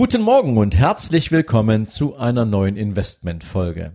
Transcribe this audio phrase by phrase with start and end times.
[0.00, 3.94] Guten Morgen und herzlich willkommen zu einer neuen Investmentfolge.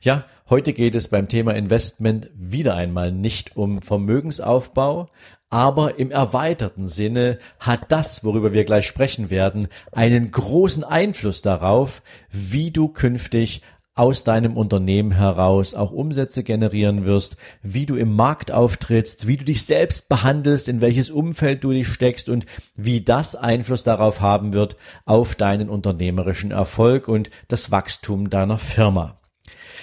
[0.00, 5.08] Ja, heute geht es beim Thema Investment wieder einmal nicht um Vermögensaufbau,
[5.48, 12.00] aber im erweiterten Sinne hat das, worüber wir gleich sprechen werden, einen großen Einfluss darauf,
[12.30, 13.60] wie du künftig
[14.00, 19.44] aus deinem Unternehmen heraus auch Umsätze generieren wirst, wie du im Markt auftrittst, wie du
[19.44, 22.46] dich selbst behandelst, in welches Umfeld du dich steckst und
[22.76, 29.20] wie das Einfluss darauf haben wird auf deinen unternehmerischen Erfolg und das Wachstum deiner Firma.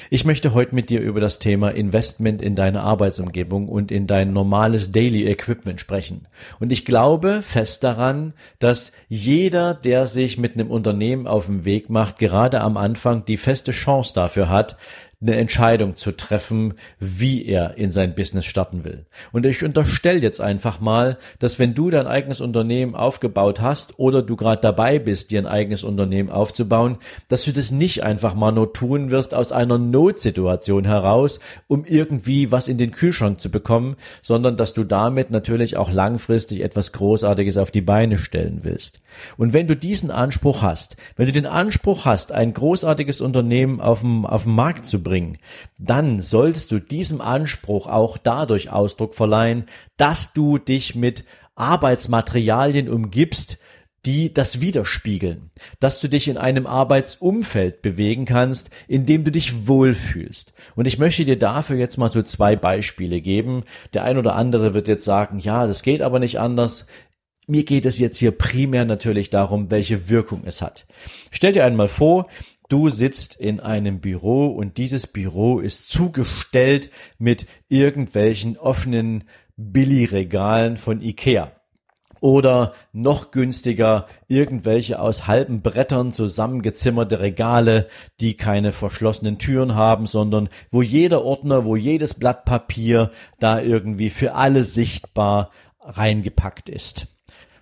[0.09, 4.31] Ich möchte heute mit dir über das Thema Investment in deine Arbeitsumgebung und in dein
[4.31, 6.29] normales Daily Equipment sprechen.
[6.61, 11.89] Und ich glaube fest daran, dass jeder, der sich mit einem Unternehmen auf den Weg
[11.89, 14.77] macht, gerade am Anfang die feste Chance dafür hat,
[15.19, 19.07] eine Entscheidung zu treffen, wie er in sein Business starten will.
[19.31, 24.21] Und ich unterstelle jetzt einfach mal, dass wenn du dein eigenes Unternehmen aufgebaut hast oder
[24.21, 26.97] du gerade dabei bist, dir ein eigenes Unternehmen aufzubauen,
[27.29, 32.51] dass du das nicht einfach mal nur tun wirst aus einer Notsituation heraus, um irgendwie
[32.51, 37.57] was in den Kühlschrank zu bekommen, sondern dass du damit natürlich auch langfristig etwas Großartiges
[37.57, 39.01] auf die Beine stellen willst.
[39.35, 44.01] Und wenn du diesen Anspruch hast, wenn du den Anspruch hast, ein großartiges Unternehmen auf
[44.01, 45.37] dem, auf dem Markt zu bringen,
[45.77, 49.65] dann solltest du diesem Anspruch auch dadurch Ausdruck verleihen,
[49.97, 51.23] dass du dich mit
[51.55, 53.57] Arbeitsmaterialien umgibst,
[54.05, 59.67] die das widerspiegeln, dass du dich in einem Arbeitsumfeld bewegen kannst, in dem du dich
[59.67, 60.53] wohlfühlst.
[60.75, 63.63] Und ich möchte dir dafür jetzt mal so zwei Beispiele geben.
[63.93, 66.87] Der ein oder andere wird jetzt sagen, ja, das geht aber nicht anders.
[67.47, 70.85] Mir geht es jetzt hier primär natürlich darum, welche Wirkung es hat.
[71.31, 72.27] Stell dir einmal vor,
[72.67, 79.23] Du sitzt in einem Büro und dieses Büro ist zugestellt mit irgendwelchen offenen
[79.55, 81.51] Billigregalen von Ikea.
[82.19, 87.87] Oder noch günstiger irgendwelche aus halben Brettern zusammengezimmerte Regale,
[88.19, 94.09] die keine verschlossenen Türen haben, sondern wo jeder Ordner, wo jedes Blatt Papier da irgendwie
[94.09, 97.07] für alle sichtbar reingepackt ist.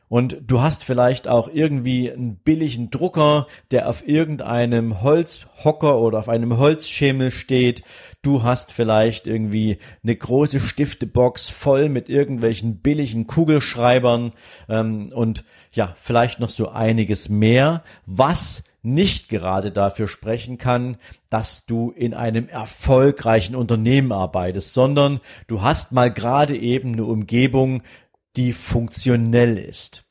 [0.07, 6.29] Und du hast vielleicht auch irgendwie einen billigen Drucker, der auf irgendeinem Holzhocker oder auf
[6.29, 7.83] einem Holzschemel steht.
[8.21, 14.33] Du hast vielleicht irgendwie eine große Stiftebox voll mit irgendwelchen billigen Kugelschreibern
[14.69, 20.97] ähm, und ja, vielleicht noch so einiges mehr, was nicht gerade dafür sprechen kann,
[21.29, 27.81] dass du in einem erfolgreichen Unternehmen arbeitest, sondern du hast mal gerade eben eine Umgebung,
[28.38, 30.03] die funktionell ist.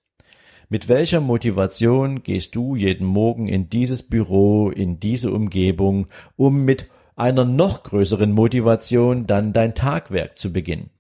[0.68, 6.88] Mit welcher Motivation gehst du jeden Morgen in dieses Büro, in diese Umgebung, um mit
[7.16, 10.90] einer noch größeren Motivation dann dein Tagwerk zu beginnen?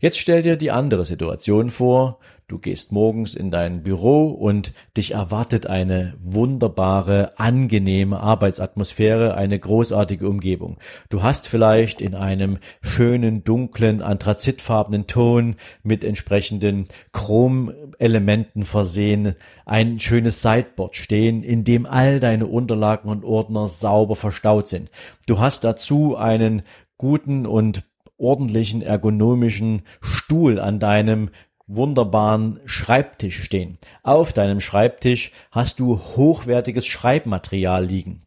[0.00, 2.18] Jetzt stell dir die andere Situation vor.
[2.50, 10.28] Du gehst morgens in dein Büro und dich erwartet eine wunderbare, angenehme Arbeitsatmosphäre, eine großartige
[10.28, 10.78] Umgebung.
[11.10, 15.54] Du hast vielleicht in einem schönen, dunklen, anthrazitfarbenen Ton
[15.84, 23.68] mit entsprechenden Chromelementen versehen ein schönes Sideboard stehen, in dem all deine Unterlagen und Ordner
[23.68, 24.90] sauber verstaut sind.
[25.28, 26.62] Du hast dazu einen
[26.96, 27.84] guten und
[28.20, 31.30] ordentlichen ergonomischen Stuhl an deinem
[31.66, 33.78] wunderbaren Schreibtisch stehen.
[34.02, 38.26] Auf deinem Schreibtisch hast du hochwertiges Schreibmaterial liegen.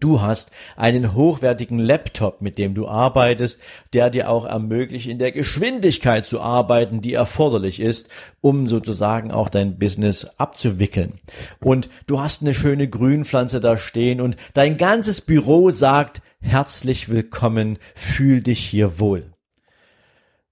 [0.00, 3.60] Du hast einen hochwertigen Laptop, mit dem du arbeitest,
[3.92, 8.08] der dir auch ermöglicht, in der Geschwindigkeit zu arbeiten, die erforderlich ist,
[8.40, 11.20] um sozusagen auch dein Business abzuwickeln.
[11.60, 17.78] Und du hast eine schöne Grünpflanze da stehen und dein ganzes Büro sagt, herzlich willkommen,
[17.94, 19.34] fühl dich hier wohl.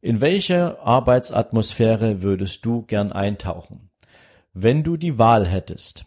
[0.02, 3.88] In welche Arbeitsatmosphäre würdest du gern eintauchen,
[4.52, 6.04] wenn du die Wahl hättest?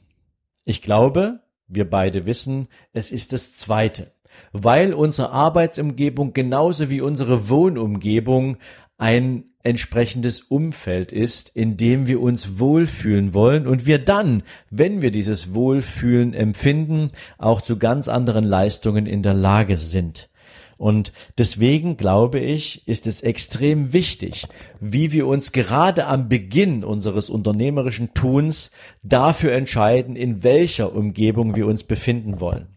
[0.63, 4.11] Ich glaube, wir beide wissen, es ist das Zweite,
[4.51, 8.57] weil unsere Arbeitsumgebung genauso wie unsere Wohnumgebung
[8.97, 15.11] ein entsprechendes Umfeld ist, in dem wir uns wohlfühlen wollen und wir dann, wenn wir
[15.11, 17.09] dieses Wohlfühlen empfinden,
[17.39, 20.29] auch zu ganz anderen Leistungen in der Lage sind.
[20.77, 24.47] Und deswegen glaube ich, ist es extrem wichtig,
[24.79, 31.67] wie wir uns gerade am Beginn unseres unternehmerischen Tuns dafür entscheiden, in welcher Umgebung wir
[31.67, 32.67] uns befinden wollen.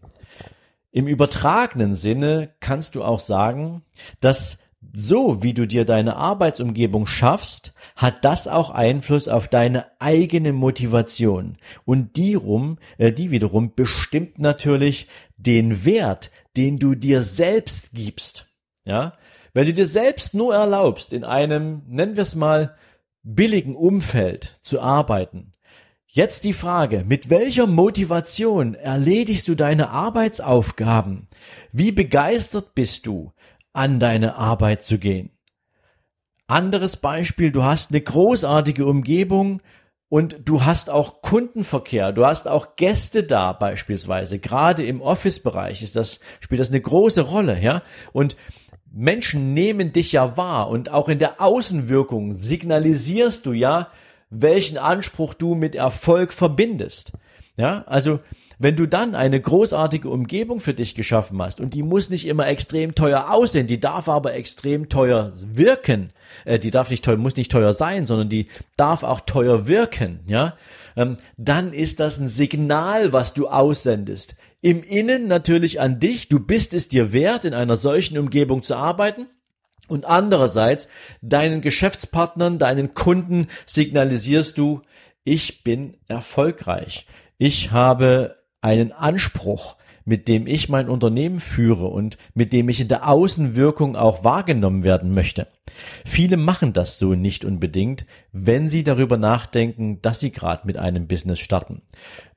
[0.91, 3.83] Im übertragenen Sinne kannst du auch sagen,
[4.21, 4.57] dass
[4.93, 11.57] so wie du dir deine Arbeitsumgebung schaffst, hat das auch Einfluss auf deine eigene Motivation.
[11.85, 18.47] Und die rum, äh, die wiederum bestimmt natürlich den Wert, den du dir selbst gibst.
[18.85, 19.13] Ja?
[19.53, 22.75] Wenn du dir selbst nur erlaubst, in einem, nennen wir es mal,
[23.23, 25.53] billigen Umfeld zu arbeiten,
[26.11, 31.27] Jetzt die Frage, mit welcher Motivation erledigst du deine Arbeitsaufgaben?
[31.71, 33.31] Wie begeistert bist du,
[33.79, 35.31] an deine Arbeit zu gehen?
[36.47, 39.61] Anderes Beispiel, du hast eine großartige Umgebung
[40.09, 44.39] und du hast auch Kundenverkehr, du hast auch Gäste da beispielsweise.
[44.39, 47.81] Gerade im Office-Bereich ist das, spielt das eine große Rolle, ja?
[48.11, 48.35] Und
[48.91, 53.89] Menschen nehmen dich ja wahr und auch in der Außenwirkung signalisierst du ja,
[54.29, 57.13] welchen Anspruch du mit Erfolg verbindest.
[57.55, 58.19] Ja, also
[58.59, 62.45] wenn du dann eine großartige Umgebung für dich geschaffen hast und die muss nicht immer
[62.47, 66.11] extrem teuer aussehen, die darf aber extrem teuer wirken.
[66.43, 70.19] Äh, die darf nicht teuer, muss nicht teuer sein, sondern die darf auch teuer wirken.
[70.27, 70.57] Ja,
[70.97, 74.35] ähm, dann ist das ein Signal, was du aussendest.
[74.61, 76.27] Im Innen natürlich an dich.
[76.27, 79.27] Du bist es dir wert, in einer solchen Umgebung zu arbeiten.
[79.87, 80.89] Und andererseits
[81.21, 84.81] deinen Geschäftspartnern, deinen Kunden signalisierst du,
[85.23, 87.07] ich bin erfolgreich.
[87.37, 89.75] Ich habe einen Anspruch,
[90.05, 94.83] mit dem ich mein Unternehmen führe und mit dem ich in der Außenwirkung auch wahrgenommen
[94.83, 95.47] werden möchte.
[96.05, 101.07] Viele machen das so nicht unbedingt, wenn sie darüber nachdenken, dass sie gerade mit einem
[101.07, 101.83] Business starten.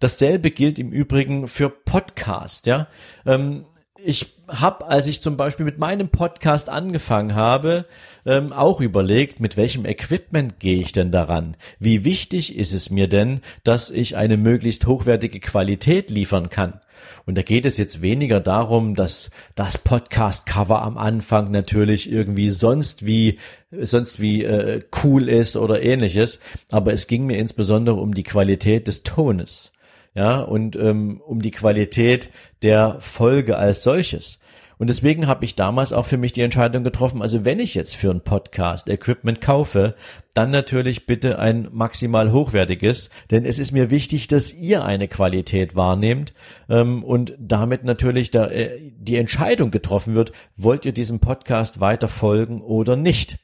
[0.01, 2.89] Dasselbe gilt im Übrigen für Podcast, ja.
[3.25, 3.65] Ähm,
[4.05, 7.87] ich habe, als ich zum Beispiel mit meinem Podcast angefangen habe,
[8.27, 11.57] ähm, auch überlegt, mit welchem Equipment gehe ich denn daran?
[11.79, 16.81] Wie wichtig ist es mir denn, dass ich eine möglichst hochwertige Qualität liefern kann?
[17.27, 23.07] Und da geht es jetzt weniger darum, dass das Podcast-Cover am Anfang natürlich irgendwie sonst
[23.07, 23.39] wie
[23.71, 26.39] sonst wie äh, cool ist oder ähnliches,
[26.71, 29.73] aber es ging mir insbesondere um die Qualität des Tones
[30.15, 32.31] ja, und ähm, um die Qualität
[32.63, 34.41] der Folge als solches.
[34.83, 37.95] Und deswegen habe ich damals auch für mich die Entscheidung getroffen, also wenn ich jetzt
[37.95, 39.95] für einen Podcast Equipment kaufe,
[40.35, 45.77] dann natürlich bitte ein maximal hochwertiges, denn es ist mir wichtig, dass ihr eine Qualität
[45.77, 46.35] wahrnehmt
[46.69, 52.09] ähm, und damit natürlich da, äh, die Entscheidung getroffen wird, wollt ihr diesem Podcast weiter
[52.09, 53.39] folgen oder nicht.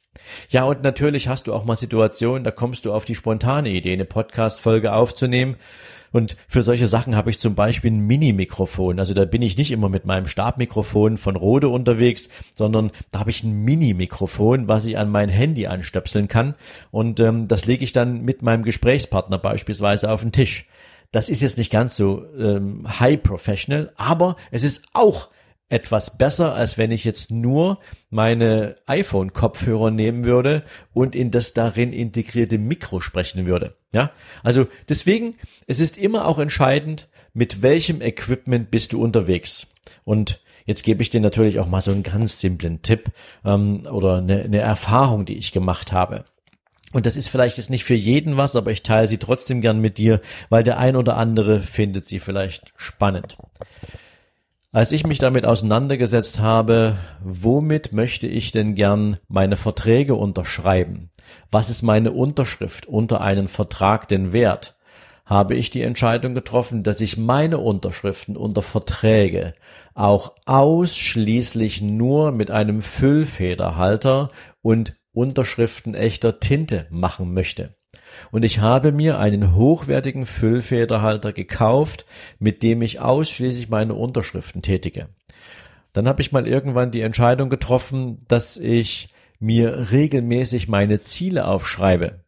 [0.48, 3.92] Ja, und natürlich hast du auch mal Situationen, da kommst du auf die spontane Idee,
[3.92, 5.56] eine Podcast-Folge aufzunehmen
[6.12, 8.98] und für solche Sachen habe ich zum Beispiel ein Mini-Mikrofon.
[8.98, 13.30] Also da bin ich nicht immer mit meinem Stabmikrofon von Rode unterwegs, sondern da habe
[13.30, 16.54] ich ein Mini-Mikrofon, was ich an mein Handy anstöpseln kann.
[16.90, 20.66] Und ähm, das lege ich dann mit meinem Gesprächspartner beispielsweise auf den Tisch.
[21.10, 25.28] Das ist jetzt nicht ganz so ähm, high professional, aber es ist auch
[25.68, 27.78] etwas besser, als wenn ich jetzt nur
[28.10, 30.62] meine iPhone-Kopfhörer nehmen würde
[30.94, 33.76] und in das darin integrierte Mikro sprechen würde.
[33.92, 34.12] Ja,
[34.42, 35.36] also deswegen,
[35.66, 39.66] es ist immer auch entscheidend, mit welchem Equipment bist du unterwegs.
[40.04, 43.10] Und jetzt gebe ich dir natürlich auch mal so einen ganz simplen Tipp
[43.44, 46.24] ähm, oder eine, eine Erfahrung, die ich gemacht habe.
[46.92, 49.78] Und das ist vielleicht jetzt nicht für jeden was, aber ich teile sie trotzdem gern
[49.78, 53.36] mit dir, weil der ein oder andere findet sie vielleicht spannend.
[54.78, 61.10] Als ich mich damit auseinandergesetzt habe, womit möchte ich denn gern meine Verträge unterschreiben?
[61.50, 64.78] Was ist meine Unterschrift unter einen Vertrag denn wert?
[65.26, 69.54] Habe ich die Entscheidung getroffen, dass ich meine Unterschriften unter Verträge
[69.94, 74.30] auch ausschließlich nur mit einem Füllfederhalter
[74.62, 77.77] und Unterschriften echter Tinte machen möchte
[78.30, 82.06] und ich habe mir einen hochwertigen Füllfederhalter gekauft,
[82.38, 85.08] mit dem ich ausschließlich meine Unterschriften tätige.
[85.92, 89.08] Dann habe ich mal irgendwann die Entscheidung getroffen, dass ich
[89.40, 92.20] mir regelmäßig meine Ziele aufschreibe.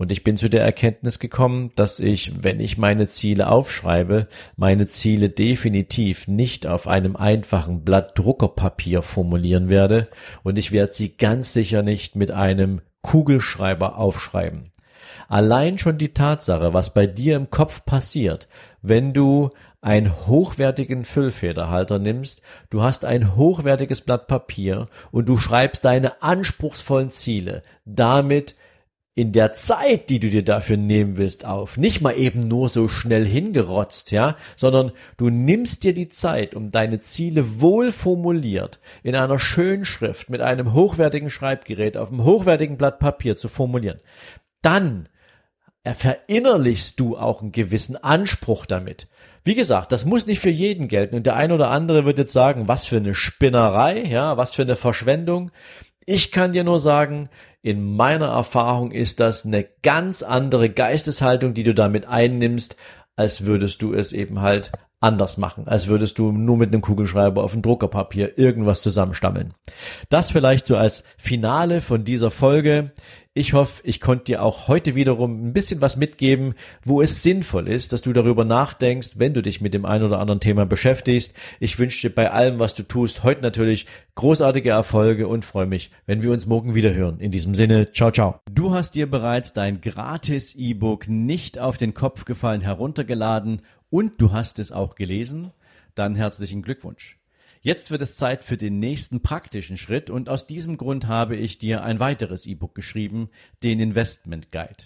[0.00, 4.86] Und ich bin zu der Erkenntnis gekommen, dass ich, wenn ich meine Ziele aufschreibe, meine
[4.86, 10.08] Ziele definitiv nicht auf einem einfachen Blatt Druckerpapier formulieren werde
[10.42, 14.69] und ich werde sie ganz sicher nicht mit einem Kugelschreiber aufschreiben.
[15.28, 18.48] Allein schon die Tatsache, was bei dir im Kopf passiert,
[18.82, 25.84] wenn du einen hochwertigen Füllfederhalter nimmst, du hast ein hochwertiges Blatt Papier und du schreibst
[25.84, 28.54] deine anspruchsvollen Ziele damit
[29.20, 31.76] in der Zeit, die du dir dafür nehmen willst, auf.
[31.76, 36.70] Nicht mal eben nur so schnell hingerotzt, ja, sondern du nimmst dir die Zeit, um
[36.70, 42.78] deine Ziele wohl formuliert in einer schönen Schrift mit einem hochwertigen Schreibgerät auf einem hochwertigen
[42.78, 43.98] Blatt Papier zu formulieren.
[44.62, 45.08] Dann
[45.84, 49.08] verinnerlichst du auch einen gewissen Anspruch damit.
[49.44, 52.32] Wie gesagt, das muss nicht für jeden gelten und der ein oder andere wird jetzt
[52.32, 55.50] sagen, was für eine Spinnerei, ja, was für eine Verschwendung.
[56.04, 57.30] Ich kann dir nur sagen,
[57.62, 62.76] in meiner Erfahrung ist das eine ganz andere Geisteshaltung, die du damit einnimmst,
[63.16, 67.42] als würdest du es eben halt anders machen, als würdest du nur mit einem Kugelschreiber
[67.42, 69.54] auf dem Druckerpapier irgendwas zusammenstammeln.
[70.10, 72.92] Das vielleicht so als Finale von dieser Folge.
[73.32, 76.54] Ich hoffe, ich konnte dir auch heute wiederum ein bisschen was mitgeben,
[76.84, 80.18] wo es sinnvoll ist, dass du darüber nachdenkst, wenn du dich mit dem einen oder
[80.18, 81.34] anderen Thema beschäftigst.
[81.60, 85.92] Ich wünsche dir bei allem, was du tust, heute natürlich großartige Erfolge und freue mich,
[86.06, 87.20] wenn wir uns morgen wieder hören.
[87.20, 88.40] In diesem Sinne, ciao, ciao.
[88.50, 94.32] Du hast dir bereits dein gratis E-Book nicht auf den Kopf gefallen heruntergeladen und du
[94.32, 95.52] hast es auch gelesen,
[95.94, 97.18] dann herzlichen Glückwunsch.
[97.60, 101.58] Jetzt wird es Zeit für den nächsten praktischen Schritt und aus diesem Grund habe ich
[101.58, 103.28] dir ein weiteres E-Book geschrieben,
[103.62, 104.84] den Investment Guide.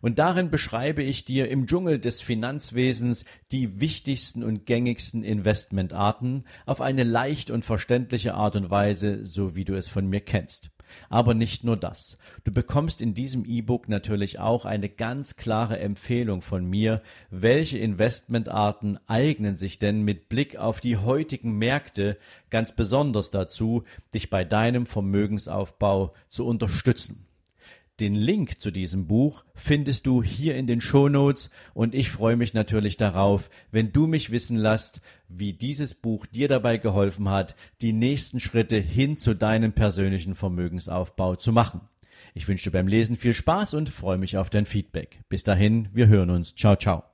[0.00, 6.80] Und darin beschreibe ich dir im Dschungel des Finanzwesens die wichtigsten und gängigsten Investmentarten auf
[6.80, 10.73] eine leicht und verständliche Art und Weise, so wie du es von mir kennst.
[11.08, 12.18] Aber nicht nur das.
[12.44, 18.98] Du bekommst in diesem E-Book natürlich auch eine ganz klare Empfehlung von mir, welche Investmentarten
[19.06, 22.18] eignen sich denn mit Blick auf die heutigen Märkte
[22.50, 27.26] ganz besonders dazu, dich bei deinem Vermögensaufbau zu unterstützen.
[28.00, 32.52] Den Link zu diesem Buch findest du hier in den Shownotes und ich freue mich
[32.52, 37.92] natürlich darauf, wenn du mich wissen lässt, wie dieses Buch dir dabei geholfen hat, die
[37.92, 41.82] nächsten Schritte hin zu deinem persönlichen Vermögensaufbau zu machen.
[42.34, 45.20] Ich wünsche dir beim Lesen viel Spaß und freue mich auf dein Feedback.
[45.28, 46.56] Bis dahin, wir hören uns.
[46.56, 47.04] Ciao, ciao.